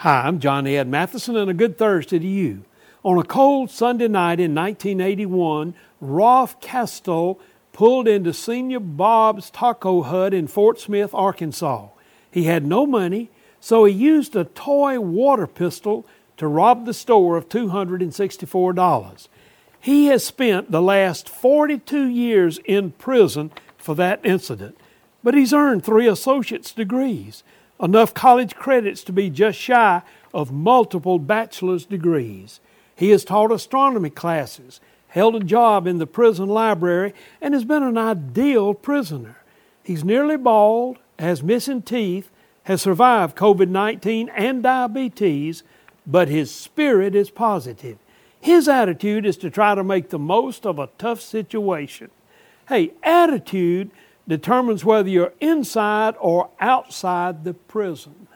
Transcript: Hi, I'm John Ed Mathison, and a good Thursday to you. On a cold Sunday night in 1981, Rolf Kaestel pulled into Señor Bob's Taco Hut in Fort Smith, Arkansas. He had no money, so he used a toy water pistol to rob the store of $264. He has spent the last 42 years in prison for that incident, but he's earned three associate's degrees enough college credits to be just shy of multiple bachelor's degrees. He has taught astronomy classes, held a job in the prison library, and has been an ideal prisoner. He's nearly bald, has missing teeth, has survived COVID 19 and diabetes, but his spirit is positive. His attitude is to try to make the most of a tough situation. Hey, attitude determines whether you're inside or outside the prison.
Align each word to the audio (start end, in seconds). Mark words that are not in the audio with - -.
Hi, 0.00 0.22
I'm 0.22 0.40
John 0.40 0.66
Ed 0.66 0.90
Mathison, 0.90 1.36
and 1.36 1.50
a 1.50 1.52
good 1.52 1.76
Thursday 1.76 2.18
to 2.18 2.26
you. 2.26 2.64
On 3.04 3.18
a 3.18 3.22
cold 3.22 3.70
Sunday 3.70 4.08
night 4.08 4.40
in 4.40 4.54
1981, 4.54 5.74
Rolf 6.00 6.58
Kaestel 6.62 7.38
pulled 7.74 8.08
into 8.08 8.30
Señor 8.30 8.96
Bob's 8.96 9.50
Taco 9.50 10.00
Hut 10.00 10.32
in 10.32 10.46
Fort 10.46 10.80
Smith, 10.80 11.12
Arkansas. 11.12 11.88
He 12.30 12.44
had 12.44 12.64
no 12.64 12.86
money, 12.86 13.28
so 13.60 13.84
he 13.84 13.92
used 13.92 14.34
a 14.34 14.44
toy 14.44 14.98
water 14.98 15.46
pistol 15.46 16.06
to 16.38 16.48
rob 16.48 16.86
the 16.86 16.94
store 16.94 17.36
of 17.36 17.50
$264. 17.50 19.28
He 19.80 20.06
has 20.06 20.24
spent 20.24 20.70
the 20.70 20.80
last 20.80 21.28
42 21.28 22.06
years 22.06 22.58
in 22.64 22.92
prison 22.92 23.50
for 23.76 23.94
that 23.96 24.24
incident, 24.24 24.78
but 25.22 25.34
he's 25.34 25.52
earned 25.52 25.84
three 25.84 26.08
associate's 26.08 26.72
degrees 26.72 27.42
enough 27.82 28.14
college 28.14 28.54
credits 28.54 29.02
to 29.04 29.12
be 29.12 29.30
just 29.30 29.58
shy 29.58 30.02
of 30.32 30.52
multiple 30.52 31.18
bachelor's 31.18 31.86
degrees. 31.86 32.60
He 32.94 33.10
has 33.10 33.24
taught 33.24 33.52
astronomy 33.52 34.10
classes, 34.10 34.80
held 35.08 35.36
a 35.36 35.40
job 35.40 35.86
in 35.86 35.98
the 35.98 36.06
prison 36.06 36.48
library, 36.48 37.14
and 37.40 37.54
has 37.54 37.64
been 37.64 37.82
an 37.82 37.98
ideal 37.98 38.74
prisoner. 38.74 39.36
He's 39.82 40.04
nearly 40.04 40.36
bald, 40.36 40.98
has 41.18 41.42
missing 41.42 41.82
teeth, 41.82 42.30
has 42.64 42.82
survived 42.82 43.36
COVID 43.36 43.68
19 43.68 44.28
and 44.30 44.62
diabetes, 44.62 45.62
but 46.06 46.28
his 46.28 46.50
spirit 46.50 47.14
is 47.14 47.30
positive. 47.30 47.98
His 48.40 48.68
attitude 48.68 49.26
is 49.26 49.36
to 49.38 49.50
try 49.50 49.74
to 49.74 49.84
make 49.84 50.10
the 50.10 50.18
most 50.18 50.64
of 50.66 50.78
a 50.78 50.88
tough 50.98 51.20
situation. 51.20 52.10
Hey, 52.68 52.92
attitude 53.02 53.90
determines 54.26 54.84
whether 54.84 55.08
you're 55.08 55.34
inside 55.40 56.14
or 56.20 56.50
outside 56.60 57.44
the 57.44 57.54
prison. 57.54 58.28